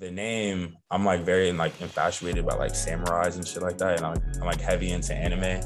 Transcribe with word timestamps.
the 0.00 0.10
name, 0.10 0.78
I'm 0.90 1.04
like 1.04 1.24
very 1.24 1.52
like 1.52 1.78
infatuated 1.80 2.46
by 2.46 2.54
like 2.54 2.72
samurais 2.72 3.36
and 3.36 3.46
shit 3.46 3.62
like 3.62 3.76
that, 3.78 3.98
and 3.98 4.06
I'm, 4.06 4.22
I'm 4.40 4.46
like 4.46 4.60
heavy 4.60 4.92
into 4.92 5.14
anime. 5.14 5.60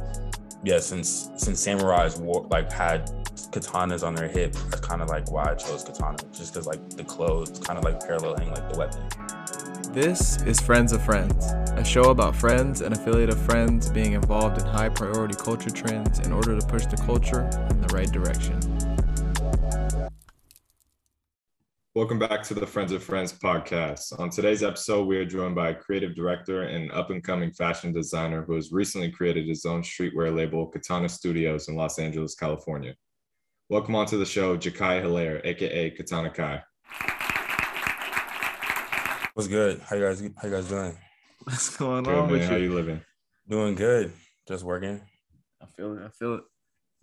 Yeah, 0.65 0.81
since 0.81 1.31
since 1.37 1.65
samurais 1.65 2.19
wore, 2.19 2.47
like 2.51 2.71
had 2.73 3.07
katanas 3.53 4.05
on 4.05 4.17
their 4.17 4.27
hip, 4.27 4.53
that's 4.71 4.81
kind 4.81 5.03
of 5.03 5.09
like 5.09 5.31
why 5.31 5.53
I 5.53 5.55
chose 5.55 5.85
katana, 5.85 6.19
just 6.33 6.53
because 6.53 6.67
like 6.67 6.91
the 6.91 7.05
clothes 7.05 7.61
kind 7.61 7.79
of 7.79 7.85
like 7.85 8.01
paralleling 8.01 8.51
like 8.51 8.73
the 8.73 8.79
weapon. 8.79 9.09
This 9.93 10.43
is 10.43 10.61
Friends 10.61 10.91
of 10.93 11.01
Friends, 11.05 11.53
a 11.77 11.85
show 11.85 12.11
about 12.11 12.35
friends 12.35 12.81
and 12.81 12.93
affiliate 12.93 13.31
of 13.31 13.41
friends 13.41 13.89
being 13.89 14.15
involved 14.15 14.61
in 14.61 14.67
high 14.67 14.89
priority 14.89 15.37
culture 15.37 15.71
trends 15.71 16.19
in 16.27 16.33
order 16.33 16.59
to 16.59 16.67
push 16.67 16.87
the 16.87 16.97
culture 16.97 17.49
in 17.71 17.81
the 17.81 17.95
right 17.95 18.11
direction. 18.11 18.59
Welcome 21.97 22.19
back 22.19 22.43
to 22.45 22.55
the 22.55 22.67
Friends 22.67 22.91
of 22.91 23.05
Friends 23.05 23.33
podcast. 23.33 24.19
On 24.19 24.29
today's 24.29 24.65
episode, 24.65 25.07
we 25.07 25.17
are 25.17 25.25
joined 25.25 25.55
by 25.55 25.69
a 25.69 25.75
creative 25.77 26.17
director 26.17 26.63
and 26.63 26.91
up 26.91 27.11
and 27.11 27.23
coming 27.23 27.53
fashion 27.53 27.93
designer 27.93 28.43
who 28.43 28.57
has 28.57 28.73
recently 28.73 29.13
created 29.13 29.47
his 29.47 29.65
own 29.65 29.81
streetwear 29.83 30.35
label, 30.35 30.67
Katana 30.67 31.09
Studios, 31.09 31.69
in 31.69 31.77
Los 31.77 32.01
Angeles, 32.01 32.35
California. 32.35 32.97
Welcome 33.69 33.95
onto 33.95 34.19
the 34.19 34.27
show, 34.27 34.57
Jakai 34.59 35.03
Hilaire, 35.03 35.41
aka 35.45 35.91
Katana 35.91 36.31
Kai. 36.31 36.65
What's 39.35 39.47
good? 39.49 39.81
How 39.89 39.95
you 39.95 40.03
guys? 40.03 40.21
How 40.21 40.49
you 40.49 40.55
guys 40.55 40.69
doing? 40.69 40.99
What's 41.45 41.77
going 41.77 42.03
Good, 42.03 42.15
on 42.15 42.23
man. 42.23 42.33
with 42.33 42.49
How 42.49 42.57
you? 42.57 42.65
you 42.65 42.75
living? 42.75 43.03
Doing 43.49 43.77
good. 43.77 44.13
Just 44.49 44.65
working. 44.65 45.01
I 45.63 45.67
feel 45.67 45.97
it. 45.97 46.03
I 46.05 46.09
feel 46.09 46.35
it. 46.35 46.43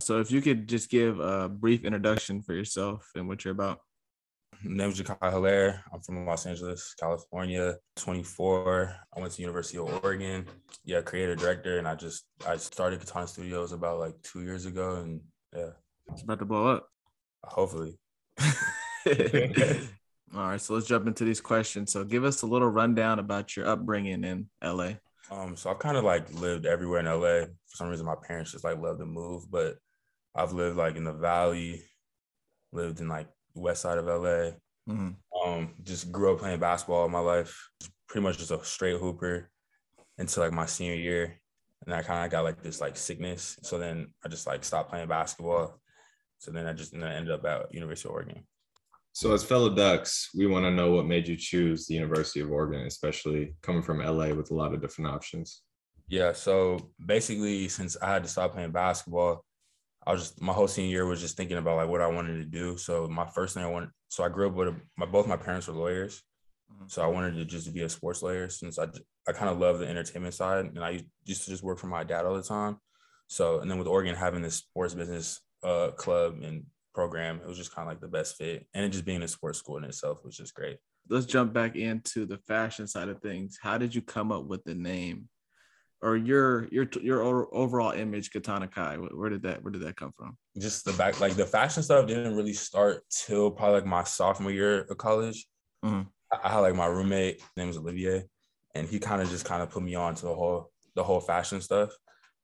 So, 0.01 0.19
if 0.19 0.31
you 0.31 0.41
could 0.41 0.67
just 0.67 0.89
give 0.89 1.21
a 1.21 1.47
brief 1.47 1.85
introduction 1.85 2.41
for 2.41 2.53
yourself 2.53 3.09
and 3.15 3.29
what 3.29 3.45
you're 3.45 3.53
about. 3.53 3.79
My 4.63 4.75
name 4.75 4.89
is 4.89 5.01
Jakai 5.01 5.31
Hilaire. 5.31 5.83
I'm 5.91 6.01
from 6.01 6.25
Los 6.25 6.45
Angeles, 6.45 6.93
California. 6.99 7.75
24. 7.95 8.95
I 9.15 9.19
went 9.19 9.33
to 9.33 9.41
University 9.41 9.79
of 9.79 10.03
Oregon. 10.03 10.45
Yeah, 10.85 11.01
creator 11.01 11.35
director, 11.35 11.79
and 11.79 11.87
I 11.87 11.95
just 11.95 12.25
I 12.47 12.57
started 12.57 12.99
Katana 12.99 13.27
Studios 13.27 13.71
about 13.71 13.99
like 13.99 14.13
two 14.21 14.43
years 14.43 14.65
ago, 14.67 14.97
and 14.97 15.21
yeah, 15.55 15.71
It's 16.11 16.21
about 16.21 16.39
to 16.39 16.45
blow 16.45 16.67
up. 16.67 16.87
hopefully. 17.43 17.97
All 20.33 20.47
right, 20.47 20.61
so 20.61 20.75
let's 20.75 20.87
jump 20.87 21.07
into 21.07 21.25
these 21.25 21.41
questions. 21.41 21.91
So, 21.91 22.03
give 22.03 22.23
us 22.23 22.43
a 22.43 22.47
little 22.47 22.69
rundown 22.69 23.17
about 23.19 23.57
your 23.57 23.67
upbringing 23.67 24.23
in 24.23 24.47
LA. 24.63 24.91
Um, 25.31 25.55
so 25.55 25.71
I've 25.71 25.79
kind 25.79 25.97
of 25.97 26.03
like 26.03 26.31
lived 26.33 26.65
everywhere 26.65 26.99
in 26.99 27.05
LA. 27.07 27.45
For 27.45 27.75
some 27.75 27.89
reason, 27.89 28.05
my 28.05 28.15
parents 28.27 28.51
just 28.51 28.63
like 28.63 28.77
love 28.79 28.99
to 28.99 29.05
move, 29.05 29.49
but 29.49 29.77
I've 30.35 30.53
lived 30.53 30.77
like 30.77 30.97
in 30.97 31.03
the 31.03 31.13
Valley, 31.13 31.81
lived 32.71 32.99
in 32.99 33.07
like 33.07 33.27
west 33.53 33.81
side 33.81 33.97
of 33.97 34.07
LA. 34.07 34.51
Mhm. 34.89 35.15
Um, 35.43 35.75
just 35.83 36.11
grew 36.11 36.33
up 36.33 36.39
playing 36.39 36.59
basketball 36.59 37.01
all 37.01 37.09
my 37.09 37.19
life. 37.19 37.69
Pretty 38.07 38.23
much 38.23 38.37
just 38.37 38.51
a 38.51 38.63
straight 38.63 38.99
hooper 38.99 39.49
until 40.17 40.43
like 40.43 40.53
my 40.53 40.65
senior 40.65 40.95
year, 40.95 41.39
and 41.85 41.93
I 41.95 42.01
kind 42.01 42.25
of 42.25 42.31
got 42.31 42.43
like 42.43 42.61
this 42.61 42.81
like 42.81 42.97
sickness. 42.97 43.59
So 43.63 43.77
then 43.77 44.13
I 44.23 44.27
just 44.27 44.47
like 44.47 44.63
stopped 44.63 44.89
playing 44.89 45.07
basketball. 45.07 45.79
So 46.39 46.51
then 46.51 46.65
I 46.65 46.73
just 46.73 46.93
and 46.93 47.05
I 47.05 47.13
ended 47.13 47.33
up 47.33 47.45
at 47.45 47.73
University 47.73 48.09
of 48.09 48.15
Oregon. 48.15 48.47
So, 49.13 49.33
as 49.33 49.43
fellow 49.43 49.69
Ducks, 49.69 50.29
we 50.33 50.47
want 50.47 50.63
to 50.63 50.71
know 50.71 50.91
what 50.91 51.05
made 51.05 51.27
you 51.27 51.35
choose 51.35 51.85
the 51.85 51.95
University 51.95 52.39
of 52.39 52.49
Oregon, 52.49 52.85
especially 52.87 53.55
coming 53.61 53.81
from 53.81 53.99
LA 53.99 54.33
with 54.33 54.51
a 54.51 54.53
lot 54.53 54.73
of 54.73 54.81
different 54.81 55.11
options. 55.11 55.63
Yeah. 56.07 56.31
So 56.31 56.91
basically, 57.05 57.67
since 57.67 57.97
I 58.01 58.13
had 58.13 58.23
to 58.23 58.29
stop 58.29 58.53
playing 58.53 58.71
basketball, 58.71 59.45
I 60.05 60.11
was 60.11 60.21
just 60.21 60.41
my 60.41 60.53
whole 60.53 60.67
senior 60.67 60.89
year 60.89 61.05
was 61.05 61.21
just 61.21 61.37
thinking 61.37 61.57
about 61.57 61.77
like 61.77 61.89
what 61.89 62.01
I 62.01 62.07
wanted 62.07 62.37
to 62.37 62.45
do. 62.45 62.77
So 62.77 63.07
my 63.07 63.25
first 63.25 63.53
thing 63.53 63.63
I 63.63 63.69
wanted, 63.69 63.89
so 64.09 64.23
I 64.23 64.29
grew 64.29 64.47
up 64.47 64.55
with 64.55 64.69
a, 64.69 64.75
my 64.97 65.05
both 65.05 65.27
my 65.27 65.37
parents 65.37 65.67
were 65.67 65.73
lawyers, 65.75 66.23
Mhm. 66.71 66.89
so 66.89 67.01
I 67.03 67.07
wanted 67.07 67.35
to 67.35 67.45
just 67.45 67.73
be 67.73 67.81
a 67.81 67.89
sports 67.89 68.21
lawyer 68.23 68.49
since 68.49 68.79
I 68.79 68.87
I 69.27 69.33
kind 69.33 69.49
of 69.51 69.59
love 69.59 69.79
the 69.79 69.87
entertainment 69.87 70.33
side, 70.33 70.65
and 70.65 70.79
I 70.83 71.03
used 71.25 71.43
to 71.45 71.51
just 71.51 71.63
work 71.63 71.77
for 71.79 71.87
my 71.87 72.03
dad 72.03 72.25
all 72.25 72.35
the 72.35 72.41
time. 72.43 72.77
So 73.27 73.59
and 73.59 73.69
then 73.69 73.77
with 73.77 73.87
Oregon 73.87 74.15
having 74.15 74.41
this 74.41 74.55
sports 74.55 74.93
business 74.93 75.39
uh 75.63 75.91
club 75.91 76.39
and 76.41 76.65
program, 76.95 77.39
it 77.39 77.47
was 77.47 77.57
just 77.57 77.73
kind 77.73 77.87
of 77.87 77.91
like 77.91 78.01
the 78.01 78.07
best 78.07 78.37
fit, 78.37 78.67
and 78.73 78.83
it 78.83 78.89
just 78.89 79.05
being 79.05 79.21
a 79.23 79.27
sports 79.27 79.59
school 79.59 79.77
in 79.77 79.83
itself 79.83 80.23
was 80.25 80.35
just 80.35 80.53
great. 80.55 80.77
Let's 81.09 81.25
jump 81.25 81.53
back 81.53 81.75
into 81.75 82.25
the 82.25 82.37
fashion 82.47 82.87
side 82.87 83.09
of 83.09 83.21
things. 83.21 83.57
How 83.61 83.77
did 83.77 83.93
you 83.93 84.01
come 84.01 84.31
up 84.31 84.45
with 84.45 84.63
the 84.63 84.75
name 84.75 85.29
or 86.01 86.17
your 86.17 86.67
your 86.69 86.87
your 87.01 87.47
overall 87.53 87.91
image, 87.91 88.31
Katana 88.31 88.67
Kai? 88.67 88.95
Where 88.95 89.29
did 89.29 89.43
that 89.43 89.63
where 89.63 89.71
did 89.71 89.83
that 89.83 89.95
come 89.95 90.11
from? 90.17 90.37
Just 90.57 90.85
the 90.85 90.93
back 90.93 91.19
like 91.19 91.33
the 91.33 91.45
fashion 91.45 91.83
stuff 91.83 92.07
didn't 92.07 92.35
really 92.35 92.53
start 92.53 93.03
till 93.09 93.51
probably 93.51 93.75
like 93.75 93.85
my 93.85 94.03
sophomore 94.03 94.51
year 94.51 94.81
of 94.89 94.97
college. 94.97 95.47
Mhm. 95.85 96.07
I 96.31 96.39
I 96.43 96.49
had 96.49 96.59
like 96.59 96.75
my 96.75 96.87
roommate, 96.87 97.39
his 97.39 97.49
name 97.55 97.67
was 97.67 97.77
Olivier, 97.77 98.25
and 98.75 98.87
he 98.87 98.99
kind 98.99 99.21
of 99.21 99.29
just 99.29 99.45
kind 99.45 99.61
of 99.61 99.69
put 99.69 99.83
me 99.83 99.95
on 99.95 100.15
to 100.15 100.25
the 100.25 100.33
whole 100.33 100.71
the 100.95 101.03
whole 101.03 101.19
fashion 101.19 101.61
stuff. 101.61 101.91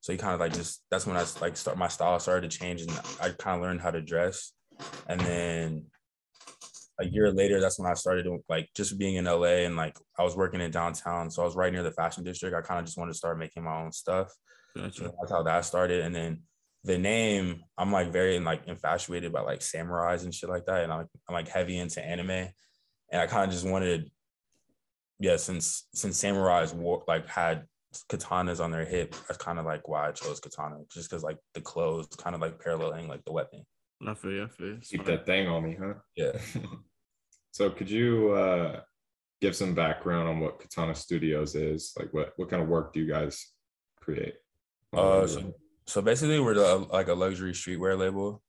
So 0.01 0.11
he 0.13 0.17
kind 0.17 0.33
of 0.33 0.39
like 0.39 0.53
just 0.53 0.83
that's 0.91 1.07
when 1.07 1.17
I 1.17 1.25
like 1.41 1.57
start 1.57 1.77
my 1.77 1.87
style 1.87 2.19
started 2.19 2.49
to 2.49 2.57
change 2.57 2.81
and 2.81 2.91
I 3.21 3.29
kind 3.31 3.57
of 3.57 3.61
learned 3.61 3.81
how 3.81 3.91
to 3.91 4.01
dress. 4.01 4.53
And 5.07 5.19
then 5.21 5.85
a 6.99 7.05
year 7.05 7.31
later, 7.31 7.59
that's 7.59 7.79
when 7.79 7.89
I 7.89 7.93
started 7.93 8.23
doing 8.23 8.41
like 8.49 8.69
just 8.75 8.97
being 8.97 9.15
in 9.15 9.25
LA 9.25 9.65
and 9.65 9.75
like 9.75 9.97
I 10.17 10.23
was 10.23 10.35
working 10.35 10.61
in 10.61 10.71
downtown. 10.71 11.29
So 11.29 11.41
I 11.41 11.45
was 11.45 11.55
right 11.55 11.71
near 11.71 11.83
the 11.83 11.91
fashion 11.91 12.23
district. 12.23 12.55
I 12.55 12.61
kind 12.61 12.79
of 12.79 12.85
just 12.85 12.97
wanted 12.97 13.11
to 13.11 13.17
start 13.17 13.37
making 13.37 13.63
my 13.63 13.81
own 13.81 13.91
stuff. 13.91 14.33
So 14.91 15.13
that's 15.19 15.31
how 15.31 15.43
that 15.43 15.65
started. 15.65 16.01
And 16.01 16.15
then 16.15 16.41
the 16.83 16.97
name, 16.97 17.63
I'm 17.77 17.91
like 17.91 18.11
very 18.11 18.39
like 18.39 18.67
infatuated 18.67 19.33
by 19.33 19.41
like 19.41 19.59
samurais 19.59 20.23
and 20.23 20.33
shit 20.33 20.49
like 20.49 20.65
that. 20.65 20.83
And 20.83 20.93
I'm, 20.93 21.07
I'm 21.27 21.33
like 21.33 21.47
heavy 21.47 21.77
into 21.77 22.03
anime. 22.03 22.49
And 23.11 23.21
I 23.21 23.27
kind 23.27 23.45
of 23.45 23.51
just 23.51 23.67
wanted, 23.67 24.11
yeah, 25.19 25.37
since 25.37 25.87
since 25.93 26.21
samurais 26.21 26.73
wore 26.73 27.03
like 27.07 27.27
had 27.27 27.65
katanas 28.09 28.63
on 28.63 28.71
their 28.71 28.85
hip, 28.85 29.15
that's 29.27 29.43
kind 29.43 29.59
of 29.59 29.65
like 29.65 29.87
why 29.87 30.07
I 30.07 30.11
chose 30.11 30.39
katana, 30.39 30.77
just 30.91 31.09
because 31.09 31.23
like 31.23 31.37
the 31.53 31.61
clothes 31.61 32.07
kind 32.17 32.35
of 32.35 32.41
like 32.41 32.59
paralleling 32.59 33.07
like 33.07 33.23
the 33.25 33.31
weapon. 33.31 33.65
I 34.05 34.13
feel 34.13 34.31
you. 34.31 34.43
I 34.43 34.47
feel 34.47 34.67
you. 34.67 34.79
Keep 34.81 35.05
that 35.05 35.25
thing 35.25 35.47
on 35.47 35.63
me, 35.63 35.77
huh? 35.79 35.93
Yeah. 36.15 36.33
so 37.51 37.69
could 37.69 37.89
you 37.89 38.31
uh, 38.31 38.81
give 39.41 39.55
some 39.55 39.73
background 39.73 40.29
on 40.29 40.39
what 40.39 40.59
Katana 40.59 40.93
Studios 40.93 41.55
is? 41.55 41.93
Like 41.97 42.13
what 42.13 42.33
what 42.37 42.49
kind 42.49 42.61
of 42.61 42.69
work 42.69 42.93
do 42.93 42.99
you 42.99 43.07
guys 43.07 43.53
create? 43.99 44.35
Uh, 44.95 45.27
so, 45.27 45.53
so 45.85 46.01
basically, 46.01 46.39
we're 46.39 46.53
the, 46.53 46.87
like 46.91 47.07
a 47.07 47.13
luxury 47.13 47.53
streetwear 47.53 47.97
label. 47.97 48.41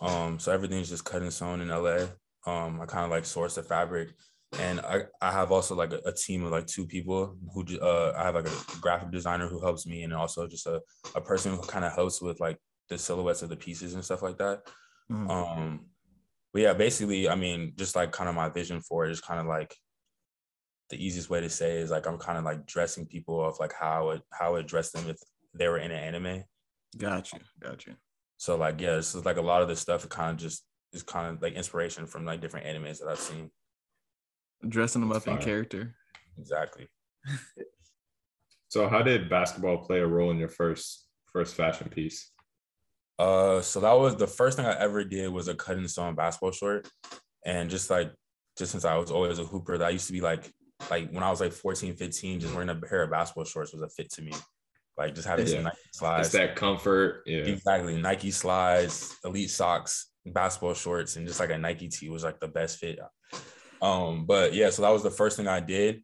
Um, 0.00 0.38
so 0.38 0.52
everything's 0.52 0.88
just 0.88 1.04
cut 1.04 1.22
and 1.22 1.32
sewn 1.32 1.60
in 1.60 1.68
LA. 1.68 2.06
Um, 2.46 2.80
I 2.80 2.86
kind 2.86 3.04
of 3.04 3.10
like 3.10 3.24
source 3.24 3.56
the 3.56 3.62
fabric, 3.62 4.10
and 4.58 4.80
I, 4.80 5.02
I 5.20 5.32
have 5.32 5.52
also 5.52 5.74
like 5.74 5.92
a, 5.92 6.00
a 6.06 6.12
team 6.12 6.44
of 6.44 6.52
like 6.52 6.66
two 6.66 6.86
people 6.86 7.36
who 7.52 7.64
ju- 7.64 7.80
uh 7.80 8.14
I 8.16 8.24
have 8.24 8.34
like 8.34 8.48
a 8.48 8.80
graphic 8.80 9.10
designer 9.10 9.48
who 9.48 9.60
helps 9.60 9.86
me, 9.86 10.02
and 10.02 10.12
also 10.12 10.46
just 10.46 10.66
a 10.66 10.80
a 11.14 11.20
person 11.20 11.52
who 11.52 11.62
kind 11.62 11.84
of 11.84 11.92
helps 11.92 12.22
with 12.22 12.40
like 12.40 12.58
the 12.88 12.98
silhouettes 12.98 13.42
of 13.42 13.48
the 13.48 13.56
pieces 13.56 13.94
and 13.94 14.04
stuff 14.04 14.22
like 14.22 14.38
that. 14.38 14.62
Mhm. 15.10 15.30
Um, 15.30 15.86
but 16.52 16.62
yeah, 16.62 16.72
basically, 16.72 17.28
I 17.28 17.34
mean, 17.34 17.72
just 17.76 17.96
like 17.96 18.12
kind 18.12 18.28
of 18.28 18.34
my 18.34 18.48
vision 18.48 18.80
for 18.80 19.06
it 19.06 19.10
is 19.10 19.20
kind 19.20 19.40
of 19.40 19.46
like 19.46 19.74
the 20.90 21.04
easiest 21.04 21.30
way 21.30 21.40
to 21.40 21.50
say 21.50 21.78
is 21.78 21.90
like 21.90 22.06
I'm 22.06 22.18
kind 22.18 22.38
of 22.38 22.44
like 22.44 22.66
dressing 22.66 23.06
people 23.06 23.40
off 23.40 23.60
like 23.60 23.72
how 23.72 24.00
I 24.00 24.02
would 24.02 24.22
how 24.32 24.46
I 24.46 24.50
would 24.50 24.66
dress 24.66 24.90
them 24.90 25.08
if 25.08 25.18
they 25.54 25.68
were 25.68 25.78
in 25.78 25.90
an 25.90 25.98
anime. 25.98 26.44
Got 26.96 27.32
you. 27.32 27.40
Got 27.60 27.86
you. 27.86 27.94
So 28.38 28.56
like 28.56 28.80
yeah, 28.80 28.96
this 28.96 29.14
is 29.14 29.24
like 29.24 29.36
a 29.36 29.42
lot 29.42 29.62
of 29.62 29.68
this 29.68 29.80
stuff 29.80 30.04
it 30.04 30.10
kind 30.10 30.30
of 30.30 30.36
just 30.38 30.64
is 30.92 31.02
kind 31.02 31.34
of 31.34 31.42
like 31.42 31.54
inspiration 31.54 32.06
from 32.06 32.24
like 32.24 32.40
different 32.40 32.66
animes 32.66 33.00
that 33.00 33.08
I've 33.08 33.18
seen. 33.18 33.50
Dressing 34.66 35.02
them 35.02 35.10
That's 35.10 35.26
up 35.26 35.34
in 35.34 35.38
character. 35.38 35.94
Exactly. 36.38 36.88
So 38.70 38.86
how 38.86 39.02
did 39.02 39.30
basketball 39.30 39.78
play 39.78 40.00
a 40.00 40.06
role 40.06 40.30
in 40.30 40.36
your 40.36 40.50
first 40.50 41.06
first 41.32 41.54
fashion 41.54 41.88
piece? 41.88 42.30
Uh, 43.18 43.60
so 43.60 43.80
that 43.80 43.92
was 43.92 44.16
the 44.16 44.26
first 44.26 44.56
thing 44.56 44.66
I 44.66 44.78
ever 44.78 45.02
did 45.04 45.28
was 45.30 45.48
a 45.48 45.54
cut 45.54 45.76
and 45.76 45.90
sewn 45.90 46.14
basketball 46.14 46.52
short, 46.52 46.88
and 47.44 47.68
just 47.68 47.90
like 47.90 48.12
just 48.56 48.72
since 48.72 48.84
I 48.84 48.96
was 48.96 49.10
always 49.10 49.38
a 49.38 49.44
hooper, 49.44 49.78
that 49.78 49.92
used 49.92 50.06
to 50.06 50.12
be 50.12 50.20
like 50.20 50.50
like 50.90 51.10
when 51.10 51.24
I 51.24 51.30
was 51.30 51.40
like 51.40 51.52
14, 51.52 51.96
15, 51.96 52.40
just 52.40 52.54
wearing 52.54 52.68
a 52.68 52.74
pair 52.74 53.02
of 53.02 53.10
basketball 53.10 53.44
shorts 53.44 53.72
was 53.72 53.82
a 53.82 53.88
fit 53.88 54.10
to 54.12 54.22
me. 54.22 54.32
Like 54.96 55.14
just 55.14 55.26
having 55.26 55.46
Yeah. 55.46 55.52
some 55.52 55.64
Nike 55.64 56.20
It's 56.20 56.32
that 56.32 56.56
comfort. 56.56 57.22
Yeah. 57.26 57.38
Exactly. 57.38 58.00
Nike 58.00 58.30
slides, 58.30 59.16
elite 59.24 59.50
socks, 59.50 60.10
basketball 60.26 60.74
shorts, 60.74 61.16
and 61.16 61.26
just 61.26 61.40
like 61.40 61.50
a 61.50 61.58
Nike 61.58 61.88
tee 61.88 62.08
was 62.10 62.24
like 62.24 62.40
the 62.40 62.48
best 62.48 62.78
fit. 62.78 62.98
Um, 63.80 64.26
but 64.26 64.54
yeah, 64.54 64.70
so 64.70 64.82
that 64.82 64.90
was 64.90 65.02
the 65.02 65.10
first 65.10 65.36
thing 65.36 65.46
I 65.46 65.60
did. 65.60 66.02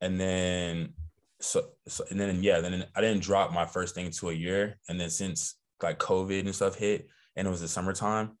And 0.00 0.18
then 0.18 0.94
so, 1.40 1.64
so 1.86 2.04
and 2.10 2.18
then 2.18 2.42
yeah, 2.42 2.60
then 2.60 2.86
I 2.94 3.00
didn't 3.00 3.22
drop 3.22 3.52
my 3.52 3.66
first 3.66 3.94
thing 3.94 4.10
to 4.10 4.30
a 4.30 4.34
year. 4.34 4.78
And 4.88 4.98
then 4.98 5.10
since 5.10 5.56
like 5.82 5.98
COVID 5.98 6.40
and 6.40 6.54
stuff 6.54 6.76
hit 6.76 7.08
and 7.36 7.46
it 7.46 7.50
was 7.50 7.60
the 7.60 7.68
summertime, 7.68 8.32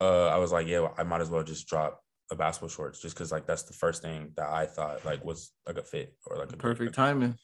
uh, 0.00 0.26
I 0.26 0.38
was 0.38 0.52
like, 0.52 0.66
yeah, 0.66 0.88
I 0.98 1.02
might 1.04 1.20
as 1.20 1.30
well 1.30 1.42
just 1.42 1.66
drop 1.66 2.00
a 2.30 2.36
basketball 2.36 2.68
shorts 2.68 3.00
just 3.00 3.14
because 3.14 3.30
like 3.30 3.46
that's 3.46 3.64
the 3.64 3.74
first 3.74 4.02
thing 4.02 4.32
that 4.36 4.48
I 4.48 4.66
thought 4.66 5.04
like 5.04 5.24
was 5.24 5.52
like 5.66 5.78
a 5.78 5.82
fit 5.82 6.14
or 6.26 6.38
like 6.38 6.52
a 6.52 6.56
Perfect 6.56 6.94
timing. 6.94 7.36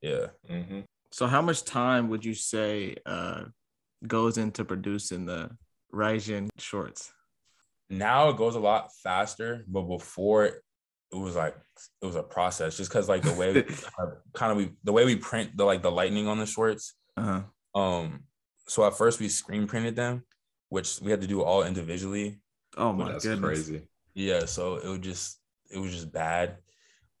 Yeah. 0.00 0.28
Mhm. 0.48 0.84
So, 1.10 1.26
how 1.26 1.42
much 1.42 1.64
time 1.64 2.08
would 2.10 2.24
you 2.24 2.34
say 2.34 2.96
uh, 3.06 3.44
goes 4.06 4.36
into 4.38 4.64
producing 4.64 5.26
the 5.26 5.50
Raijin 5.92 6.48
shorts? 6.58 7.12
now 7.90 8.28
it 8.28 8.36
goes 8.36 8.54
a 8.54 8.60
lot 8.60 8.90
faster, 9.02 9.64
but 9.66 9.82
before 9.82 10.44
it 10.44 10.62
was 11.12 11.36
like 11.36 11.56
it 12.02 12.06
was 12.06 12.16
a 12.16 12.22
process 12.22 12.76
just 12.76 12.90
because 12.90 13.08
like 13.08 13.22
the 13.22 13.32
way 13.32 13.64
kind 14.34 14.52
of 14.52 14.58
we 14.58 14.70
the 14.84 14.92
way 14.92 15.04
we 15.04 15.16
print 15.16 15.56
the 15.56 15.64
like 15.64 15.82
the 15.82 15.90
lightning 15.90 16.28
on 16.28 16.38
the 16.38 16.46
shorts. 16.46 16.94
Uh-huh. 17.16 17.42
Um, 17.80 18.24
so 18.68 18.86
at 18.86 18.96
first 18.96 19.18
we 19.20 19.28
screen 19.28 19.66
printed 19.66 19.96
them, 19.96 20.24
which 20.68 21.00
we 21.00 21.10
had 21.10 21.20
to 21.20 21.26
do 21.26 21.42
all 21.42 21.64
individually. 21.64 22.40
Oh 22.76 22.92
my 22.92 23.12
That's 23.12 23.24
goodness. 23.24 23.46
crazy. 23.66 23.82
Yeah, 24.14 24.44
so 24.44 24.76
it 24.76 24.88
was 24.88 25.00
just 25.00 25.40
it 25.70 25.78
was 25.78 25.92
just 25.92 26.12
bad. 26.12 26.58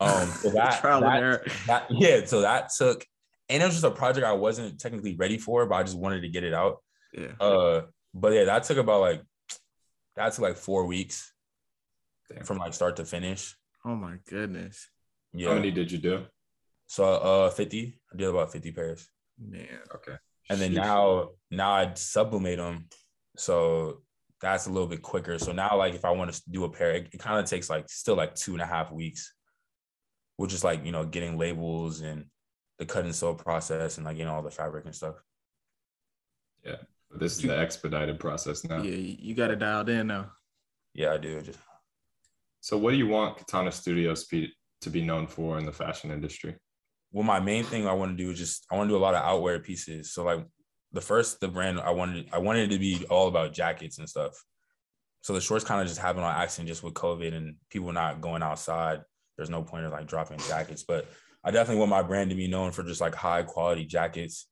Um, 0.00 0.28
so 0.28 0.50
that, 0.50 0.80
Trial 0.80 1.02
and 1.02 1.18
error. 1.24 1.44
that 1.66 1.86
yeah, 1.90 2.24
so 2.24 2.42
that 2.42 2.70
took, 2.70 3.04
and 3.48 3.60
it 3.60 3.66
was 3.66 3.74
just 3.74 3.84
a 3.84 3.90
project 3.90 4.24
I 4.24 4.32
wasn't 4.32 4.78
technically 4.78 5.16
ready 5.16 5.38
for, 5.38 5.66
but 5.66 5.74
I 5.74 5.82
just 5.82 5.98
wanted 5.98 6.20
to 6.20 6.28
get 6.28 6.44
it 6.44 6.54
out. 6.54 6.76
Yeah. 7.12 7.32
Uh, 7.40 7.86
but 8.14 8.32
yeah, 8.32 8.44
that 8.44 8.62
took 8.62 8.78
about 8.78 9.00
like 9.00 9.22
that 10.14 10.32
took 10.34 10.42
like 10.42 10.56
four 10.56 10.86
weeks 10.86 11.32
Damn. 12.32 12.44
from 12.44 12.58
like 12.58 12.74
start 12.74 12.94
to 12.96 13.04
finish. 13.04 13.56
Oh 13.84 13.96
my 13.96 14.18
goodness. 14.28 14.88
Yeah. 15.32 15.48
How 15.48 15.54
many 15.56 15.72
did 15.72 15.90
you 15.90 15.98
do? 15.98 16.26
So 16.86 17.04
uh 17.04 17.50
50. 17.50 18.00
I 18.12 18.16
did 18.16 18.28
about 18.28 18.52
50 18.52 18.70
pairs. 18.70 19.08
Man. 19.36 19.66
Okay. 19.96 20.14
And 20.50 20.60
then 20.60 20.74
now 20.74 21.30
now 21.50 21.72
I 21.72 21.92
sublimate 21.94 22.58
them. 22.58 22.86
So 23.36 24.02
that's 24.40 24.66
a 24.66 24.70
little 24.70 24.88
bit 24.88 25.02
quicker. 25.02 25.38
So 25.38 25.52
now 25.52 25.76
like 25.76 25.94
if 25.94 26.04
I 26.04 26.10
want 26.10 26.32
to 26.32 26.42
do 26.50 26.64
a 26.64 26.70
pair, 26.70 26.92
it, 26.92 27.08
it 27.12 27.20
kind 27.20 27.38
of 27.38 27.46
takes 27.46 27.68
like 27.68 27.88
still 27.88 28.16
like 28.16 28.34
two 28.34 28.52
and 28.52 28.62
a 28.62 28.66
half 28.66 28.92
weeks, 28.92 29.34
which 30.36 30.52
is 30.52 30.64
like, 30.64 30.84
you 30.84 30.92
know, 30.92 31.04
getting 31.04 31.38
labels 31.38 32.00
and 32.00 32.26
the 32.78 32.86
cut 32.86 33.04
and 33.04 33.14
sew 33.14 33.34
process 33.34 33.96
and 33.96 34.06
like 34.06 34.16
getting 34.16 34.32
all 34.32 34.42
the 34.42 34.50
fabric 34.50 34.84
and 34.84 34.94
stuff. 34.94 35.16
Yeah, 36.64 36.76
this 37.18 37.36
is 37.36 37.42
the 37.42 37.58
expedited 37.58 38.20
process 38.20 38.64
now. 38.64 38.82
Yeah, 38.82 38.92
you 38.92 39.16
you 39.18 39.34
got 39.34 39.50
it 39.50 39.58
dialed 39.58 39.88
in 39.88 40.06
now. 40.06 40.32
Yeah, 40.94 41.12
I 41.12 41.18
do. 41.18 41.40
Just 41.40 41.58
So, 42.60 42.76
what 42.76 42.92
do 42.92 42.96
you 42.96 43.06
want 43.06 43.38
Katana 43.38 43.70
Studios 43.70 44.24
be, 44.24 44.52
to 44.80 44.90
be 44.90 45.02
known 45.02 45.26
for 45.26 45.58
in 45.58 45.64
the 45.64 45.72
fashion 45.72 46.10
industry? 46.10 46.56
Well, 47.18 47.26
my 47.26 47.40
main 47.40 47.64
thing 47.64 47.84
I 47.84 47.94
want 47.94 48.16
to 48.16 48.24
do 48.24 48.30
is 48.30 48.38
just 48.38 48.64
I 48.70 48.76
want 48.76 48.88
to 48.88 48.92
do 48.92 48.96
a 48.96 49.02
lot 49.02 49.16
of 49.16 49.24
outwear 49.24 49.58
pieces. 49.58 50.12
So 50.12 50.22
like 50.22 50.46
the 50.92 51.00
first 51.00 51.40
the 51.40 51.48
brand 51.48 51.80
I 51.80 51.90
wanted 51.90 52.28
I 52.32 52.38
wanted 52.38 52.70
it 52.70 52.74
to 52.74 52.78
be 52.78 53.04
all 53.10 53.26
about 53.26 53.52
jackets 53.52 53.98
and 53.98 54.08
stuff. 54.08 54.40
So 55.22 55.32
the 55.32 55.40
shorts 55.40 55.64
kind 55.64 55.80
of 55.80 55.88
just 55.88 55.98
happened 55.98 56.24
on 56.24 56.32
accident 56.32 56.68
just 56.68 56.84
with 56.84 56.94
COVID 56.94 57.34
and 57.34 57.56
people 57.70 57.92
not 57.92 58.20
going 58.20 58.44
outside. 58.44 59.00
There's 59.36 59.50
no 59.50 59.64
point 59.64 59.84
of 59.84 59.90
like 59.90 60.06
dropping 60.06 60.38
jackets, 60.46 60.84
but 60.84 61.06
I 61.42 61.50
definitely 61.50 61.80
want 61.80 61.90
my 61.90 62.02
brand 62.02 62.30
to 62.30 62.36
be 62.36 62.46
known 62.46 62.70
for 62.70 62.84
just 62.84 63.00
like 63.00 63.16
high 63.16 63.42
quality 63.42 63.84
jackets. 63.84 64.46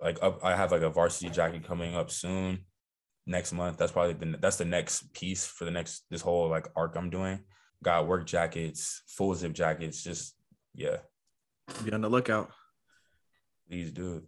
Like 0.00 0.18
up, 0.20 0.44
I 0.44 0.56
have 0.56 0.72
like 0.72 0.82
a 0.82 0.90
varsity 0.90 1.30
jacket 1.30 1.68
coming 1.68 1.94
up 1.94 2.10
soon 2.10 2.64
next 3.28 3.52
month. 3.52 3.76
That's 3.78 3.92
probably 3.92 4.14
the 4.14 4.38
that's 4.38 4.56
the 4.56 4.64
next 4.64 5.12
piece 5.12 5.46
for 5.46 5.66
the 5.66 5.70
next 5.70 6.02
this 6.10 6.22
whole 6.22 6.48
like 6.48 6.66
arc 6.74 6.96
I'm 6.96 7.10
doing. 7.10 7.38
Got 7.84 8.08
work 8.08 8.26
jackets, 8.26 9.02
full 9.06 9.36
zip 9.36 9.52
jackets, 9.52 10.02
just 10.02 10.34
yeah, 10.74 10.96
Be 11.84 11.92
on 11.92 12.00
the 12.00 12.08
lookout. 12.08 12.50
these 13.68 13.92
dude. 13.92 14.24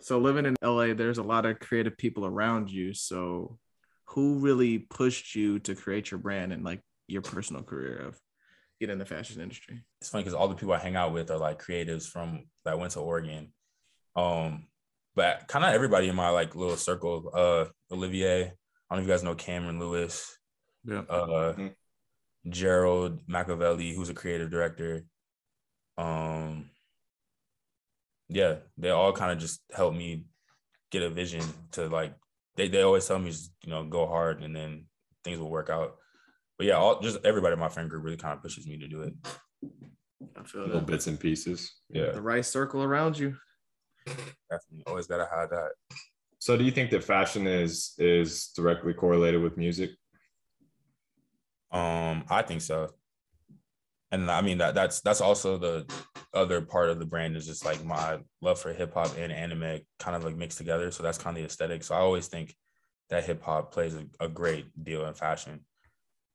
So 0.00 0.18
living 0.18 0.46
in 0.46 0.56
LA, 0.62 0.94
there's 0.94 1.18
a 1.18 1.22
lot 1.22 1.46
of 1.46 1.60
creative 1.60 1.96
people 1.96 2.26
around 2.26 2.70
you. 2.70 2.92
So 2.94 3.58
who 4.06 4.38
really 4.38 4.78
pushed 4.78 5.34
you 5.34 5.58
to 5.60 5.74
create 5.74 6.10
your 6.10 6.18
brand 6.18 6.52
and 6.52 6.64
like 6.64 6.80
your 7.06 7.22
personal 7.22 7.62
career 7.62 7.98
of 7.98 8.18
getting 8.80 8.94
in 8.94 8.98
the 8.98 9.04
fashion 9.06 9.40
industry? 9.40 9.82
it's 10.00 10.10
funny 10.10 10.24
because 10.24 10.34
all 10.34 10.48
the 10.48 10.54
people 10.56 10.74
I 10.74 10.78
hang 10.78 10.96
out 10.96 11.12
with 11.12 11.30
are 11.30 11.38
like 11.38 11.62
creatives 11.62 12.06
from 12.08 12.44
that 12.64 12.78
went 12.78 12.92
to 12.92 13.00
Oregon. 13.00 13.52
Um, 14.16 14.66
but 15.14 15.46
kind 15.48 15.64
of 15.64 15.72
everybody 15.72 16.08
in 16.08 16.16
my 16.16 16.30
like 16.30 16.54
little 16.56 16.76
circle, 16.76 17.30
uh, 17.34 17.66
Olivier, 17.94 18.42
I 18.44 18.46
don't 18.46 18.52
know 18.90 18.98
if 18.98 19.06
you 19.06 19.12
guys 19.12 19.22
know 19.22 19.34
Cameron 19.34 19.78
Lewis, 19.78 20.36
Yeah. 20.84 21.00
uh, 21.08 21.54
Mhm. 21.54 21.74
Gerald 22.48 23.20
Machiavelli, 23.28 23.94
who's 23.94 24.08
a 24.08 24.14
creative 24.14 24.50
director. 24.50 25.04
Um, 25.98 26.70
yeah, 28.28 28.56
they 28.78 28.90
all 28.90 29.12
kind 29.12 29.32
of 29.32 29.38
just 29.38 29.60
help 29.74 29.94
me 29.94 30.24
get 30.90 31.02
a 31.02 31.10
vision 31.10 31.42
to 31.72 31.88
like 31.88 32.14
they, 32.56 32.68
they 32.68 32.82
always 32.82 33.06
tell 33.06 33.18
me 33.18 33.30
just 33.30 33.52
you 33.64 33.70
know 33.70 33.84
go 33.84 34.06
hard 34.06 34.42
and 34.42 34.54
then 34.54 34.86
things 35.24 35.38
will 35.38 35.50
work 35.50 35.70
out. 35.70 35.96
But 36.58 36.66
yeah, 36.66 36.74
all 36.74 37.00
just 37.00 37.18
everybody 37.24 37.54
in 37.54 37.58
my 37.58 37.68
friend 37.68 37.88
group 37.90 38.04
really 38.04 38.16
kind 38.16 38.34
of 38.36 38.42
pushes 38.42 38.66
me 38.66 38.78
to 38.78 38.88
do 38.88 39.02
it. 39.02 39.14
I 40.36 40.44
feel 40.44 40.62
Little 40.62 40.80
that. 40.80 40.86
bits 40.86 41.06
and 41.06 41.18
pieces. 41.18 41.72
Yeah, 41.90 42.10
The 42.12 42.22
right 42.22 42.44
circle 42.44 42.82
around 42.82 43.18
you. 43.18 43.36
definitely 44.06 44.84
always 44.86 45.06
gotta 45.06 45.28
have 45.34 45.50
that. 45.50 45.70
So, 46.38 46.56
do 46.56 46.64
you 46.64 46.70
think 46.72 46.90
that 46.90 47.04
fashion 47.04 47.46
is 47.46 47.94
is 47.98 48.48
directly 48.56 48.94
correlated 48.94 49.42
with 49.42 49.56
music? 49.56 49.90
Um, 51.70 52.24
I 52.28 52.42
think 52.42 52.60
so. 52.60 52.90
And 54.12 54.30
I 54.30 54.42
mean 54.42 54.58
that 54.58 54.74
that's 54.74 55.00
that's 55.00 55.22
also 55.22 55.56
the 55.56 55.90
other 56.34 56.60
part 56.60 56.90
of 56.90 56.98
the 56.98 57.06
brand 57.06 57.34
is 57.34 57.46
just 57.46 57.64
like 57.64 57.82
my 57.84 58.18
love 58.42 58.60
for 58.60 58.72
hip 58.72 58.92
hop 58.94 59.16
and 59.18 59.32
anime 59.32 59.80
kind 59.98 60.14
of 60.14 60.22
like 60.22 60.36
mixed 60.36 60.58
together. 60.58 60.90
So 60.90 61.02
that's 61.02 61.18
kind 61.18 61.36
of 61.36 61.42
the 61.42 61.46
aesthetic. 61.46 61.82
So 61.82 61.94
I 61.94 61.98
always 61.98 62.28
think 62.28 62.54
that 63.08 63.24
hip 63.24 63.42
hop 63.42 63.72
plays 63.72 63.94
a, 63.94 64.04
a 64.20 64.28
great 64.28 64.66
deal 64.82 65.06
in 65.06 65.14
fashion. 65.14 65.60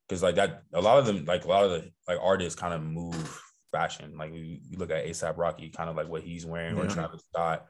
Cause 0.09 0.23
like 0.23 0.35
that 0.35 0.63
a 0.73 0.81
lot 0.81 0.97
of 0.97 1.05
them 1.05 1.25
like 1.25 1.45
a 1.45 1.47
lot 1.47 1.65
of 1.65 1.71
the 1.71 1.91
like 2.07 2.17
artists 2.21 2.59
kind 2.59 2.73
of 2.73 2.81
move 2.81 3.41
fashion. 3.71 4.17
Like 4.17 4.33
you, 4.33 4.59
you 4.67 4.77
look 4.77 4.89
at 4.89 5.05
ASAP 5.05 5.37
Rocky, 5.37 5.69
kind 5.69 5.89
of 5.89 5.95
like 5.95 6.09
what 6.09 6.23
he's 6.23 6.45
wearing, 6.45 6.77
or 6.79 6.85
Yeah. 6.85 6.89
Travis 6.89 7.23
Scott, 7.31 7.65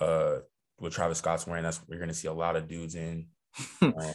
uh 0.00 0.38
what 0.78 0.92
Travis 0.92 1.18
Scott's 1.18 1.46
wearing, 1.46 1.62
that's 1.62 1.78
what 1.78 1.90
you're 1.90 2.00
gonna 2.00 2.14
see 2.14 2.28
a 2.28 2.32
lot 2.32 2.56
of 2.56 2.68
dudes 2.68 2.94
in. 2.94 3.26
Um, 3.82 4.12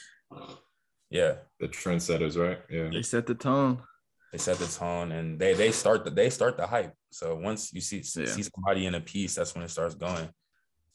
yeah. 1.11 1.35
The 1.59 1.67
trendsetters, 1.67 2.41
right? 2.41 2.59
Yeah. 2.69 2.89
They 2.89 3.01
set 3.01 3.27
the 3.27 3.35
tone. 3.35 3.83
They 4.31 4.37
set 4.37 4.57
the 4.57 4.67
tone 4.67 5.11
and 5.11 5.37
they 5.39 5.53
they 5.53 5.71
start 5.71 6.05
the 6.05 6.11
they 6.11 6.29
start 6.29 6.57
the 6.57 6.65
hype. 6.67 6.93
So 7.11 7.35
once 7.35 7.73
you 7.73 7.81
see 7.81 7.97
Yeah. 8.19 8.25
see 8.27 8.43
somebody 8.43 8.85
in 8.85 8.95
a 8.95 9.01
piece, 9.01 9.35
that's 9.35 9.53
when 9.55 9.63
it 9.63 9.69
starts 9.69 9.95
going. 9.95 10.29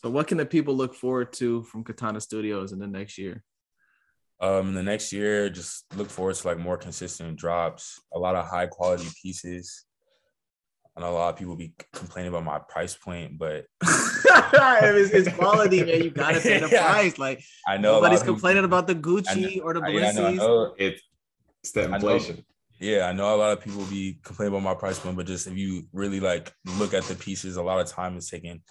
So 0.03 0.11
what 0.11 0.27
can 0.27 0.39
the 0.39 0.47
people 0.47 0.75
look 0.75 0.95
forward 0.95 1.33
to 1.35 1.63
from 1.65 1.85
Katana 1.85 2.21
Studios 2.21 2.73
in 2.73 2.79
the 2.79 2.87
next 2.87 3.19
year? 3.19 3.43
Um, 4.41 4.69
in 4.69 4.75
the 4.75 4.83
next 4.83 5.13
year, 5.13 5.49
just 5.49 5.85
look 5.97 6.11
forward 6.11 6.35
to 6.37 6.47
like 6.47 6.59
more 6.59 6.77
consistent 6.77 7.37
drops, 7.39 8.01
a 8.15 8.19
lot 8.19 8.37
of 8.37 8.47
high 8.47 8.67
quality 8.67 9.09
pieces. 9.23 9.85
I 10.97 11.01
know 11.01 11.11
a 11.11 11.13
lot 11.13 11.33
of 11.33 11.39
people 11.39 11.57
be 11.57 11.75
complaining 11.93 12.31
about 12.31 12.45
my 12.45 12.59
price 12.59 12.95
point, 12.95 13.39
but 13.39 13.67
it's, 13.83 15.11
it's 15.11 15.37
quality, 15.37 15.85
man. 15.85 16.03
You 16.05 16.11
gotta 16.11 16.41
pay 16.41 16.59
the 16.59 16.69
Yeah. 16.73 16.91
price. 16.91 17.19
Like 17.19 17.43
I 17.67 17.77
know 17.77 17.93
a 17.93 17.97
nobody's 17.97 18.21
of 18.21 18.25
people- 18.27 18.35
complaining 18.37 18.65
about 18.65 18.87
the 18.87 18.95
Gucci 18.95 19.61
or 19.63 19.75
the 19.75 19.81
I- 19.83 19.89
I 20.09 20.13
know, 20.13 20.27
I 20.27 20.33
know- 20.35 20.75
It, 20.79 21.01
it's 21.63 21.73
the 21.73 21.89
know. 21.89 21.95
inflation. 21.97 22.45
Yeah, 22.79 23.07
I 23.07 23.13
know 23.13 23.35
a 23.35 23.37
lot 23.37 23.53
of 23.53 23.63
people 23.63 23.85
be 23.85 24.19
complaining 24.23 24.55
about 24.55 24.63
my 24.63 24.75
price 24.75 24.99
point, 24.99 25.17
but 25.17 25.27
just 25.27 25.47
if 25.47 25.57
you 25.57 25.85
really 25.93 26.21
like 26.21 26.53
look 26.79 26.93
at 26.93 27.05
the 27.05 27.15
pieces, 27.15 27.57
a 27.57 27.63
lot 27.63 27.81
of 27.81 27.87
time 27.87 28.17
is 28.17 28.29
taken 28.29 28.63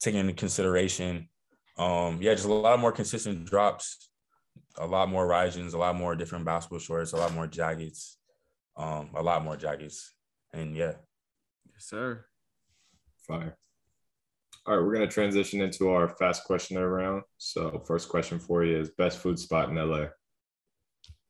taken 0.00 0.20
into 0.20 0.32
consideration. 0.32 1.28
Um, 1.78 2.18
yeah, 2.20 2.34
just 2.34 2.46
a 2.46 2.52
lot 2.52 2.78
more 2.78 2.92
consistent 2.92 3.46
drops, 3.46 4.10
a 4.76 4.86
lot 4.86 5.08
more 5.08 5.26
risings, 5.26 5.74
a 5.74 5.78
lot 5.78 5.96
more 5.96 6.16
different 6.16 6.44
basketball 6.44 6.78
shorts, 6.78 7.12
a 7.12 7.16
lot 7.16 7.34
more 7.34 7.46
jackets, 7.46 8.18
um, 8.76 9.10
a 9.14 9.22
lot 9.22 9.44
more 9.44 9.56
jackets, 9.56 10.14
and 10.52 10.76
yeah. 10.76 10.92
Yes, 11.72 11.86
sir. 11.88 12.24
Fire. 13.26 13.56
All 14.66 14.76
right, 14.76 14.84
we're 14.84 14.94
gonna 14.94 15.08
transition 15.08 15.60
into 15.60 15.90
our 15.90 16.08
fast 16.08 16.44
questionnaire 16.44 16.88
round. 16.88 17.22
So, 17.36 17.82
first 17.86 18.08
question 18.08 18.38
for 18.38 18.64
you 18.64 18.78
is 18.78 18.90
best 18.90 19.18
food 19.18 19.38
spot 19.38 19.68
in 19.68 19.76
LA. 19.76 20.06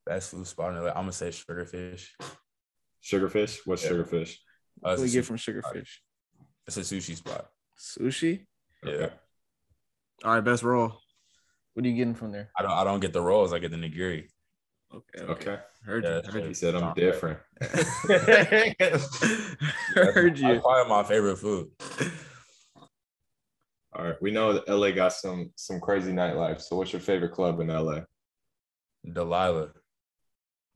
Best 0.04 0.30
food 0.32 0.47
spot 0.47 0.75
in 0.75 0.82
LA, 0.82 0.88
I'm 0.90 0.94
gonna 1.02 1.12
say 1.12 1.28
Sugarfish. 1.28 2.09
Sugarfish. 3.02 3.61
What's 3.64 3.85
Yeah. 3.85 3.90
Sugarfish? 3.90 4.35
Uh, 4.35 4.37
What 4.80 4.97
do 4.97 5.02
it's, 5.04 5.14
you 5.14 5.21
get 5.21 5.26
from 5.26 5.37
Sugarfish? 5.37 5.88
it's 6.66 6.76
a 6.76 6.80
sushi 6.80 7.16
spot. 7.16 7.49
Sushi. 7.78 8.47
Yeah, 8.85 8.92
Okay. 8.92 9.14
All 10.25 10.35
right, 10.35 10.40
best 10.44 10.62
roll. 10.62 11.00
What 11.75 11.85
are 11.85 11.88
you 11.88 11.97
getting 11.97 12.14
from 12.14 12.32
there? 12.32 12.50
I 12.59 12.62
don't 12.62 12.71
I 12.73 12.85
don't 12.85 13.00
get 13.00 13.12
the 13.12 13.23
rolls, 13.23 13.52
I 13.52 13.59
get 13.61 13.71
the 13.71 13.76
nigiri. 13.76 14.28
Okay. 14.94 15.23
Okay. 15.25 15.59
Heard 15.85 16.04
Yeah, 16.04 16.21
you. 16.25 16.30
Heard 16.32 16.42
He 16.42 16.49
you. 16.49 16.54
said 16.54 16.75
I'm 16.75 16.80
Sound 16.82 16.97
different. 16.97 17.38
Heard 17.61 18.76
That's 20.37 20.40
you. 20.40 20.61
probably 20.61 20.88
my 20.88 21.02
favorite 21.02 21.37
food. 21.38 21.71
All 23.94 24.04
right. 24.04 24.16
We 24.21 24.30
know 24.30 24.52
that 24.54 24.68
LA 24.68 24.90
got 24.90 25.12
some 25.12 25.50
some 25.56 25.80
crazy 25.80 26.12
nightlife. 26.12 26.61
So, 26.61 26.76
what's 26.76 26.92
your 26.92 27.00
favorite 27.00 27.32
club 27.32 27.61
in 27.61 27.68
LA? 27.68 28.00
Delilah. 29.11 29.71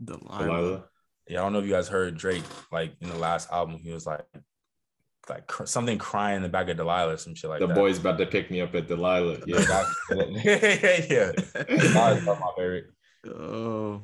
Delilah. 0.05 0.45
Delilah. 0.45 0.85
Yeah, 1.29 1.41
I 1.41 1.43
don't 1.43 1.53
know 1.53 1.59
if 1.59 1.67
you 1.67 1.73
guys 1.73 1.89
heard 1.89 2.17
Drake 2.17 2.45
like 2.71 2.93
in 3.01 3.09
the 3.09 3.17
last 3.19 3.51
album. 3.51 3.81
He 3.83 3.91
was 3.91 4.07
like, 4.07 4.25
like 5.29 5.47
cr- 5.49 5.67
something 5.67 5.99
crying 5.99 6.37
in 6.37 6.43
the 6.43 6.49
back 6.49 6.69
of 6.69 6.77
Delilah, 6.77 7.19
some 7.19 7.35
shit 7.35 7.51
like 7.51 7.59
the 7.61 7.67
that. 7.67 7.75
The 7.75 7.81
boy's 7.81 7.99
about 7.99 8.19
to 8.19 8.27
pick 8.27 8.51
me 8.51 8.61
up 8.61 8.75
at 8.75 8.87
Delilah. 8.87 9.39
Yeah. 9.47 9.59
yeah, 10.15 11.33
Delilah's 11.33 11.93
probably 11.93 12.23
my 12.25 12.51
favorite. 12.57 12.85
Oh. 13.29 14.03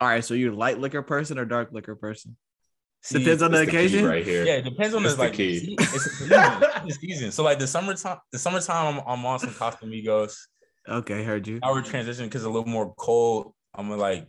All 0.00 0.08
right. 0.08 0.24
So 0.24 0.34
you're 0.34 0.52
light 0.52 0.78
liquor 0.80 1.02
person 1.02 1.38
or 1.38 1.44
dark 1.44 1.70
liquor 1.72 1.94
person? 1.94 2.36
See, 3.02 3.18
Depends 3.18 3.42
on 3.42 3.50
the 3.52 3.58
the 3.58 3.64
occasion. 3.68 4.04
right 4.06 4.24
here. 4.24 4.44
Yeah, 4.44 4.54
it 4.54 4.62
depends 4.64 4.94
on 4.94 5.02
the 5.02 5.10
That's 5.10 5.18
the 5.18 5.24
like. 5.24 5.34
key. 5.34 5.76
It's 5.78 5.92
the 5.92 5.98
season. 6.00 6.62
It's 6.86 6.98
season. 7.00 7.32
So 7.32 7.44
like 7.44 7.58
the 7.58 7.66
summertime, 7.66 8.16
the 8.32 8.38
summertime, 8.38 8.96
I'm, 8.98 9.04
I'm 9.06 9.26
on 9.26 9.38
some 9.38 9.50
Casamigos. 9.50 10.34
Okay, 10.88 11.22
heard 11.22 11.46
you. 11.46 11.60
Now 11.62 11.72
we're 11.72 11.82
transitioning 11.82 12.24
because 12.24 12.44
a 12.44 12.48
little 12.50 12.68
more 12.68 12.94
cold. 12.96 13.54
I'm 13.74 13.88
gonna 13.88 14.00
like 14.00 14.26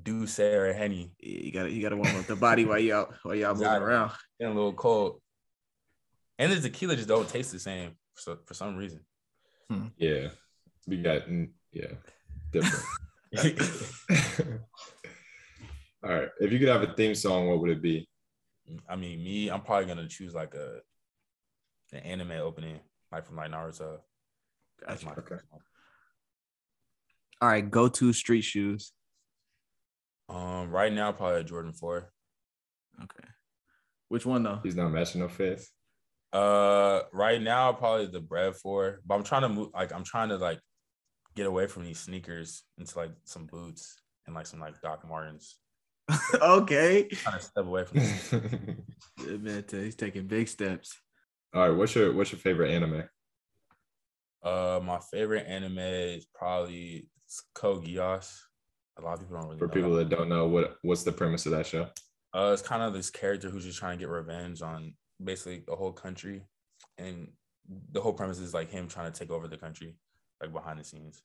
do 0.00 0.26
Sarah 0.26 0.70
or 0.70 0.72
henny. 0.72 1.12
Yeah, 1.20 1.38
you 1.38 1.52
gotta 1.52 1.70
you 1.70 1.82
gotta 1.82 1.96
warm 1.96 2.16
up 2.16 2.26
the 2.26 2.36
body 2.36 2.64
while 2.64 2.78
you 2.78 2.94
out 2.94 3.14
while 3.22 3.34
y'all 3.34 3.54
moving 3.54 3.68
around. 3.68 4.12
Getting 4.38 4.52
a 4.52 4.56
little 4.56 4.72
cold. 4.72 5.20
And 6.38 6.52
the 6.52 6.60
tequila 6.60 6.96
just 6.96 7.08
don't 7.08 7.28
taste 7.28 7.52
the 7.52 7.58
same 7.58 7.92
for, 8.14 8.38
for 8.46 8.54
some 8.54 8.76
reason. 8.76 9.00
Yeah, 9.96 10.28
we 10.86 10.98
got 10.98 11.22
mm, 11.22 11.50
yeah 11.72 11.92
different. 12.52 12.84
All 16.04 16.10
right, 16.10 16.28
if 16.40 16.52
you 16.52 16.58
could 16.58 16.68
have 16.68 16.82
a 16.82 16.92
theme 16.94 17.14
song, 17.14 17.48
what 17.48 17.60
would 17.60 17.70
it 17.70 17.80
be? 17.80 18.08
I 18.88 18.96
mean, 18.96 19.22
me, 19.22 19.48
I'm 19.50 19.62
probably 19.62 19.86
gonna 19.86 20.08
choose 20.08 20.34
like 20.34 20.54
a 20.54 20.80
an 21.92 22.00
anime 22.00 22.32
opening, 22.32 22.80
like 23.10 23.24
from 23.24 23.36
like 23.36 23.50
Naruto. 23.50 23.98
That's 24.86 25.04
my 25.04 25.12
Okay. 25.12 25.36
All 27.40 27.48
right, 27.48 27.68
go 27.68 27.88
to 27.88 28.12
street 28.12 28.42
shoes. 28.42 28.92
Um, 30.32 30.70
right 30.70 30.92
now 30.92 31.12
probably 31.12 31.40
a 31.40 31.44
Jordan 31.44 31.72
Four. 31.72 32.10
Okay. 33.02 33.28
Which 34.08 34.24
one 34.24 34.42
though? 34.42 34.60
He's 34.62 34.76
not 34.76 34.90
matching 34.90 35.20
no 35.20 35.28
face. 35.28 35.70
Uh, 36.32 37.02
right 37.12 37.40
now 37.40 37.72
probably 37.72 38.06
the 38.06 38.20
Bred 38.20 38.56
Four, 38.56 39.00
but 39.04 39.14
I'm 39.14 39.24
trying 39.24 39.42
to 39.42 39.48
move. 39.50 39.68
Like, 39.74 39.92
I'm 39.92 40.04
trying 40.04 40.30
to 40.30 40.38
like 40.38 40.60
get 41.34 41.46
away 41.46 41.66
from 41.66 41.84
these 41.84 41.98
sneakers 41.98 42.62
into 42.78 42.96
like 42.98 43.10
some 43.24 43.46
boots 43.46 44.00
and 44.26 44.34
like 44.34 44.46
some 44.46 44.60
like 44.60 44.80
Doc 44.80 45.06
Martens. 45.06 45.58
okay. 46.42 47.02
I'm 47.02 47.16
Trying 47.16 47.38
to 47.38 47.44
step 47.44 47.66
away 47.66 47.84
from 47.84 48.00
this. 48.00 48.34
Yeah, 49.26 49.36
man, 49.36 49.64
he's 49.70 49.94
taking 49.94 50.26
big 50.26 50.48
steps. 50.48 50.98
All 51.54 51.68
right, 51.68 51.76
what's 51.76 51.94
your 51.94 52.12
what's 52.14 52.32
your 52.32 52.38
favorite 52.38 52.70
anime? 52.70 53.04
Uh, 54.42 54.80
my 54.82 54.98
favorite 54.98 55.46
anime 55.46 55.78
is 55.78 56.26
probably 56.34 57.08
Code 57.54 57.84
Geass. 57.84 58.32
A 58.98 59.02
lot 59.02 59.14
of 59.14 59.20
people 59.20 59.36
don't 59.38 59.46
really 59.46 59.58
For 59.58 59.66
know 59.68 59.72
people 59.74 59.94
that. 59.94 60.08
that 60.10 60.16
don't 60.16 60.28
know, 60.28 60.46
what 60.46 60.76
what's 60.82 61.02
the 61.02 61.12
premise 61.12 61.46
of 61.46 61.52
that 61.52 61.66
show? 61.66 61.88
Uh, 62.34 62.50
it's 62.52 62.62
kind 62.62 62.82
of 62.82 62.92
this 62.92 63.10
character 63.10 63.50
who's 63.50 63.64
just 63.64 63.78
trying 63.78 63.98
to 63.98 64.00
get 64.02 64.08
revenge 64.08 64.62
on 64.62 64.94
basically 65.22 65.62
the 65.66 65.76
whole 65.76 65.92
country, 65.92 66.42
and 66.98 67.28
the 67.92 68.00
whole 68.00 68.12
premise 68.12 68.38
is 68.38 68.54
like 68.54 68.70
him 68.70 68.88
trying 68.88 69.10
to 69.10 69.18
take 69.18 69.30
over 69.30 69.48
the 69.48 69.56
country, 69.56 69.96
like 70.40 70.52
behind 70.52 70.78
the 70.80 70.84
scenes. 70.84 71.22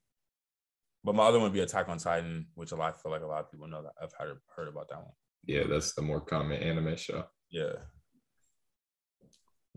But 1.03 1.15
my 1.15 1.24
other 1.24 1.39
one 1.39 1.45
would 1.50 1.53
be 1.53 1.62
Attack 1.62 1.88
on 1.89 1.97
Titan, 1.97 2.47
which 2.55 2.71
a 2.71 2.75
lot 2.75 2.95
I 2.95 3.01
feel 3.01 3.12
like 3.12 3.21
a 3.21 3.27
lot 3.27 3.39
of 3.41 3.51
people 3.51 3.67
know 3.67 3.83
that 3.83 3.93
I've 4.01 4.12
heard 4.17 4.38
heard 4.55 4.67
about 4.67 4.89
that 4.89 4.97
one. 5.00 5.13
Yeah, 5.45 5.63
that's 5.69 5.93
the 5.93 6.01
more 6.01 6.19
common 6.19 6.62
anime 6.62 6.95
show. 6.97 7.25
Yeah, 7.50 7.74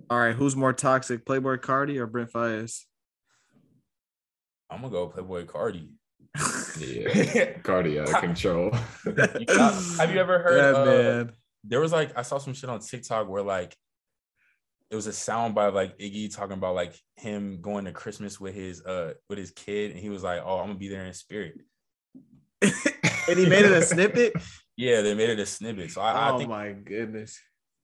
All 0.08 0.18
right, 0.18 0.34
who's 0.34 0.56
more 0.56 0.72
toxic, 0.72 1.24
Playboi 1.24 1.58
Carti 1.58 1.98
or 1.98 2.06
Brent 2.06 2.32
Faiyaz? 2.32 2.80
I'm 4.68 4.80
gonna 4.80 4.90
go 4.92 5.08
Playboi 5.08 5.46
Carti. 5.46 5.88
Yeah, 6.78 7.58
Carti 7.62 8.00
out 8.00 8.08
of 8.08 8.20
control. 8.20 8.70
You 9.04 9.12
got- 9.46 9.74
have 9.98 10.12
you 10.12 10.20
ever 10.20 10.38
heard? 10.42 10.56
Yeah, 10.56 10.80
uh, 10.80 10.84
man. 10.84 11.32
there 11.64 11.80
was 11.80 11.92
like 11.92 12.16
I 12.16 12.22
saw 12.22 12.38
some 12.38 12.54
shit 12.54 12.70
on 12.70 12.80
TikTok 12.80 13.28
where 13.28 13.42
like 13.42 13.76
it 14.90 14.96
was 14.96 15.06
a 15.06 15.12
sound 15.12 15.54
by 15.54 15.66
like 15.68 15.98
Iggy 15.98 16.34
talking 16.34 16.56
about 16.56 16.74
like 16.74 16.94
him 17.16 17.60
going 17.60 17.84
to 17.84 17.92
Christmas 17.92 18.40
with 18.40 18.54
his 18.54 18.82
uh 18.84 19.14
with 19.28 19.38
his 19.38 19.50
kid, 19.50 19.90
and 19.90 20.00
he 20.00 20.08
was 20.08 20.22
like, 20.22 20.40
"Oh, 20.44 20.58
I'm 20.58 20.68
gonna 20.68 20.78
be 20.78 20.88
there 20.88 21.04
in 21.04 21.12
spirit." 21.14 21.54
and 22.62 23.38
he 23.38 23.46
made 23.46 23.64
it 23.64 23.72
a 23.72 23.82
snippet. 23.82 24.32
Yeah, 24.76 25.02
they 25.02 25.12
made 25.12 25.28
it 25.28 25.38
a 25.38 25.44
snippet. 25.44 25.90
So 25.90 26.00
I, 26.00 26.30
oh 26.30 26.34
I 26.34 26.38
think 26.38 26.48
my 26.48 26.72
goodness. 26.72 27.38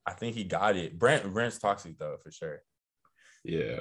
I 0.06 0.12
think 0.12 0.34
he 0.34 0.44
got 0.44 0.76
it. 0.76 0.98
Brent 0.98 1.30
Brent's 1.30 1.58
toxic 1.58 1.98
though 1.98 2.16
for 2.22 2.30
sure. 2.30 2.62
yeah, 3.44 3.80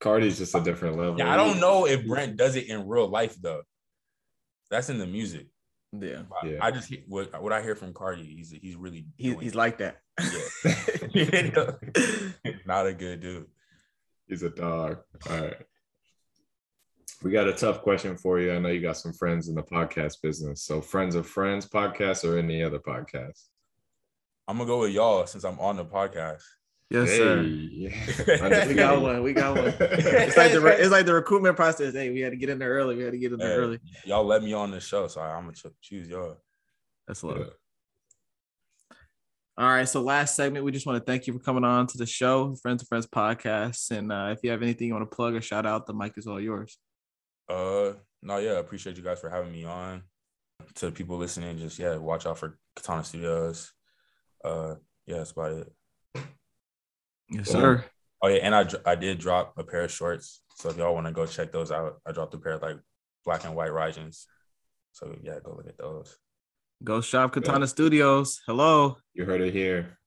Carti's 0.00 0.38
just 0.38 0.54
a 0.54 0.60
different 0.60 0.96
level. 0.98 1.18
Yeah, 1.18 1.32
I 1.32 1.36
don't 1.36 1.58
know 1.58 1.86
if 1.88 2.06
Brent 2.06 2.36
does 2.36 2.54
it 2.54 2.68
in 2.68 2.86
real 2.86 3.08
life 3.08 3.34
though. 3.42 3.62
That's 4.70 4.90
in 4.90 4.98
the 4.98 5.06
music. 5.06 5.46
Yeah. 5.92 6.22
I- 6.42 6.46
Yeah. 6.46 6.58
I 6.60 6.70
just 6.70 6.88
he- 6.88 7.04
what 7.08 7.40
what 7.42 7.52
I 7.52 7.62
hear 7.62 7.74
from 7.74 7.92
Carti, 7.94 8.26
he's 8.36 8.50
he's 8.50 8.76
really 8.76 9.06
He, 9.16 9.34
he's 9.36 9.52
it. 9.52 9.56
like 9.56 9.78
that. 9.78 10.00
yeah. 11.14 11.72
not 12.66 12.86
a 12.86 12.92
good 12.94 13.20
dude. 13.20 13.46
He's 14.26 14.42
a 14.42 14.50
dog. 14.50 14.98
All 15.30 15.40
right. 15.40 15.56
We 17.22 17.30
got 17.32 17.48
a 17.48 17.52
tough 17.52 17.82
question 17.82 18.16
for 18.16 18.38
you. 18.38 18.52
I 18.52 18.58
know 18.60 18.68
you 18.68 18.80
got 18.80 18.96
some 18.96 19.12
friends 19.12 19.48
in 19.48 19.54
the 19.54 19.62
podcast 19.62 20.20
business. 20.22 20.62
So, 20.62 20.80
Friends 20.80 21.14
of 21.16 21.26
Friends 21.26 21.66
podcast 21.66 22.22
or 22.24 22.38
any 22.38 22.62
other 22.62 22.78
podcast? 22.78 23.46
I'm 24.46 24.58
gonna 24.58 24.68
go 24.68 24.80
with 24.80 24.92
y'all 24.92 25.26
since 25.26 25.44
I'm 25.44 25.58
on 25.58 25.76
the 25.76 25.84
podcast. 25.84 26.42
Yes, 26.90 27.08
sir. 27.10 27.42
We 28.68 28.74
got 28.74 29.00
one. 29.00 29.22
We 29.22 29.32
got 29.32 29.56
one. 29.56 29.74
It's 29.78 30.36
like 30.36 30.52
the 30.52 30.60
re- 30.60 30.76
it's 30.76 30.90
like 30.90 31.06
the 31.06 31.14
recruitment 31.14 31.56
process. 31.56 31.94
Hey, 31.94 32.10
we 32.10 32.20
had 32.20 32.30
to 32.30 32.36
get 32.36 32.48
in 32.48 32.58
there 32.58 32.70
early. 32.70 32.96
We 32.96 33.02
had 33.02 33.12
to 33.12 33.18
get 33.18 33.32
in 33.32 33.38
there 33.38 33.48
Hey, 33.48 33.56
early. 33.56 33.80
Y'all 34.04 34.24
let 34.24 34.42
me 34.42 34.52
on 34.52 34.70
the 34.70 34.80
show, 34.80 35.06
so 35.08 35.20
I'm 35.20 35.42
gonna 35.44 35.52
ch- 35.52 35.66
choose 35.82 36.08
y'all. 36.08 36.36
That's 37.06 37.22
love. 37.22 37.38
Yeah. 37.38 38.96
All 39.58 39.68
right. 39.68 39.88
So 39.88 40.02
last 40.02 40.36
segment, 40.36 40.64
we 40.64 40.70
just 40.70 40.86
want 40.86 41.04
to 41.04 41.10
thank 41.10 41.26
you 41.26 41.32
for 41.32 41.40
coming 41.40 41.64
on 41.64 41.88
to 41.88 41.98
the 41.98 42.06
show, 42.06 42.54
Friends 42.62 42.82
of 42.82 42.88
Friends 42.88 43.06
podcast. 43.08 43.90
And 43.90 44.12
uh, 44.12 44.28
if 44.30 44.38
you 44.44 44.50
have 44.50 44.62
anything 44.62 44.86
you 44.86 44.94
want 44.94 45.10
to 45.10 45.16
plug 45.16 45.34
or 45.34 45.40
shout 45.40 45.66
out, 45.66 45.86
the 45.86 45.94
mic 45.94 46.12
is 46.16 46.26
all 46.28 46.40
yours. 46.40 46.78
Uh, 47.48 47.94
no, 48.22 48.38
yeah, 48.38 48.52
I 48.52 48.58
appreciate 48.58 48.96
you 48.96 49.02
guys 49.02 49.20
for 49.20 49.30
having 49.30 49.52
me 49.52 49.64
on. 49.64 50.02
To 50.76 50.86
the 50.86 50.92
people 50.92 51.16
listening, 51.16 51.58
just 51.58 51.78
yeah, 51.78 51.96
watch 51.96 52.26
out 52.26 52.38
for 52.38 52.58
Katana 52.76 53.02
Studios. 53.04 53.72
Uh, 54.44 54.74
yeah, 55.06 55.18
that's 55.18 55.30
about 55.30 55.52
it. 55.52 55.72
Yes, 57.30 57.50
Cool. 57.50 57.60
sir. 57.60 57.84
Oh 58.22 58.28
yeah, 58.28 58.40
and 58.42 58.54
I 58.54 58.66
I 58.84 58.94
did 58.96 59.18
drop 59.18 59.54
a 59.58 59.64
pair 59.64 59.82
of 59.82 59.90
shorts, 59.92 60.40
so 60.56 60.70
if 60.70 60.76
y'all 60.76 60.94
want 60.94 61.06
to 61.06 61.12
go 61.12 61.26
check 61.26 61.52
those 61.52 61.70
out, 61.70 62.00
I 62.06 62.12
dropped 62.12 62.34
a 62.34 62.38
pair 62.38 62.54
of 62.54 62.62
like 62.62 62.76
black 63.24 63.44
and 63.44 63.54
white 63.54 63.70
Raijins. 63.70 64.24
So 64.92 65.14
yeah, 65.22 65.38
go 65.44 65.54
look 65.56 65.68
at 65.68 65.78
those. 65.78 66.16
Go 66.82 67.00
shop 67.00 67.32
Katana 67.32 67.66
Studios. 67.66 68.40
Hello. 68.46 68.96
You 69.14 69.24
heard 69.24 69.40
it 69.40 69.52
here. 69.52 69.98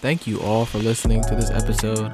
Thank 0.00 0.26
you 0.26 0.40
all 0.40 0.64
for 0.64 0.78
listening 0.78 1.22
to 1.24 1.34
this 1.34 1.50
episode. 1.50 2.12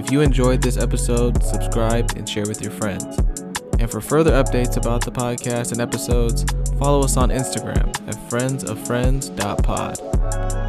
If 0.00 0.10
you 0.10 0.22
enjoyed 0.22 0.62
this 0.62 0.78
episode, 0.78 1.42
subscribe 1.42 2.12
and 2.16 2.26
share 2.28 2.46
with 2.46 2.62
your 2.62 2.70
friends. 2.72 3.18
And 3.78 3.90
for 3.90 4.00
further 4.00 4.32
updates 4.32 4.78
about 4.78 5.04
the 5.04 5.12
podcast 5.12 5.72
and 5.72 5.80
episodes, 5.82 6.44
follow 6.78 7.02
us 7.04 7.18
on 7.18 7.28
Instagram 7.28 7.88
at 8.08 8.14
friendsoffriends.pod. 8.30 10.65